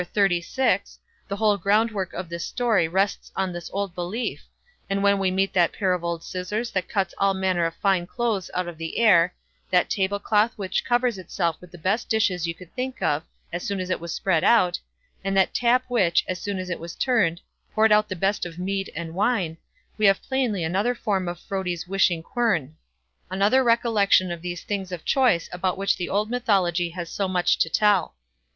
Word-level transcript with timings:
xxxvi, 0.01 0.97
the 1.27 1.35
whole 1.35 1.57
groundwork 1.57 2.11
of 2.13 2.27
this 2.27 2.43
story 2.43 2.87
rests 2.87 3.31
on 3.35 3.53
this 3.53 3.69
old 3.71 3.93
belief; 3.93 4.45
and 4.89 5.03
when 5.03 5.19
we 5.19 5.29
meet 5.29 5.53
that 5.53 5.71
pair 5.73 5.93
of 5.93 6.03
old 6.03 6.23
scissors 6.23 6.73
which 6.73 6.87
cuts 6.87 7.13
all 7.19 7.35
manner 7.35 7.65
of 7.67 7.75
fine 7.75 8.07
clothes 8.07 8.49
out 8.55 8.67
of 8.67 8.79
the 8.79 8.97
air, 8.97 9.35
that 9.69 9.91
tablecloth 9.91 10.53
which 10.55 10.83
covers 10.83 11.19
itself 11.19 11.55
with 11.61 11.69
the 11.69 11.77
best 11.77 12.09
dishes 12.09 12.47
you 12.47 12.53
could 12.55 12.73
think 12.73 12.99
of, 12.99 13.21
as 13.53 13.61
soon 13.61 13.79
as 13.79 13.91
it 13.91 13.99
was 13.99 14.11
spread 14.11 14.43
out, 14.43 14.79
and 15.23 15.37
that 15.37 15.53
tap 15.53 15.85
which, 15.87 16.25
as 16.27 16.41
soon 16.41 16.57
as 16.57 16.71
it 16.71 16.79
was 16.79 16.95
turned, 16.95 17.39
poured 17.75 17.91
out 17.91 18.09
the 18.09 18.15
best 18.15 18.43
of 18.43 18.57
mead 18.57 18.89
and 18.95 19.13
wine, 19.13 19.55
we 19.99 20.07
have 20.07 20.23
plainly 20.23 20.63
another 20.63 20.95
form 20.95 21.27
of 21.27 21.39
Frodi's 21.39 21.87
wishing 21.87 22.23
quern—another 22.23 23.63
recollection 23.63 24.31
of 24.31 24.41
those 24.41 24.61
things 24.61 24.91
of 24.91 25.05
choice 25.05 25.47
about 25.53 25.77
which 25.77 25.95
the 25.95 26.09
old 26.09 26.31
mythology 26.31 26.89
has 26.89 27.07
so 27.07 27.27
much 27.27 27.59
to 27.59 27.69
tell. 27.69 28.15